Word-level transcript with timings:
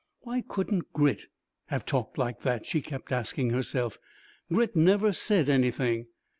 Why 0.21 0.41
couldn't 0.41 0.91
Grit 0.93 1.27
have 1.67 1.85
talked 1.85 2.17
like 2.17 2.41
that? 2.41 2.65
she 2.65 2.81
kept 2.81 3.11
asking 3.11 3.51
herself. 3.51 3.99
Grit 4.51 4.75
never 4.75 5.13
said 5.13 5.47
anything. 5.47 6.07